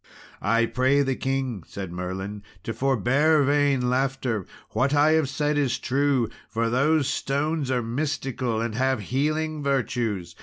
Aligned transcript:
"I 0.41 0.65
pray 0.65 1.03
the 1.03 1.13
king," 1.15 1.63
said 1.67 1.91
Merlin, 1.91 2.41
"to 2.63 2.73
forbear 2.73 3.43
vain 3.43 3.87
laughter; 3.87 4.47
what 4.71 4.95
I 4.95 5.11
have 5.11 5.29
said 5.29 5.59
is 5.59 5.77
true, 5.77 6.27
for 6.49 6.71
those 6.71 7.07
stones 7.07 7.69
are 7.69 7.83
mystical 7.83 8.61
and 8.61 8.73
have 8.73 8.99
healing 9.01 9.61
virtues. 9.61 10.35